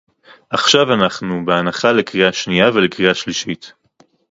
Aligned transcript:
עכשיו 0.49 0.93
אנחנו 0.93 1.45
בהנחה 1.45 1.91
לקריאה 1.91 2.33
שנייה 2.33 2.69
ולקריאה 2.73 3.13
שלישית 3.13 3.73